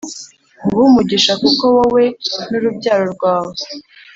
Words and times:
nguhe 0.63 0.83
umugisha 0.89 1.31
kuko 1.41 1.63
wowe 1.75 2.03
n 2.49 2.51
urubyaro 2.57 3.05
rwawe 3.13 3.53